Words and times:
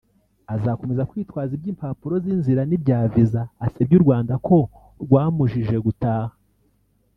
Azakomeza 0.55 1.07
kwitwaza 1.09 1.51
iby’impapuro 1.57 2.15
zinzira 2.25 2.61
n’ibya 2.65 2.99
visa 3.13 3.41
asebye 3.65 3.95
u 3.97 4.03
Rwanda 4.05 4.33
ko 4.47 4.57
rwamujije 5.03 5.77
gutaha 5.85 6.33